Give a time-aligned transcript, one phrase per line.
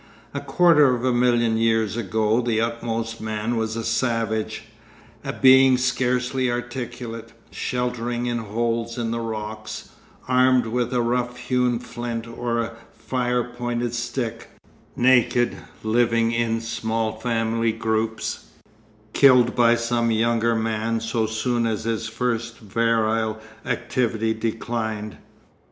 [0.33, 4.63] A quarter of a million years ago the utmost man was a savage,
[5.23, 9.89] a being scarcely articulate, sheltering in holes in the rocks,
[10.27, 14.49] armed with a rough hewn flint or a fire pointed stick,
[14.95, 18.45] naked, living in small family groups,
[19.13, 25.17] killed by some younger man so soon as his first virile activity declined.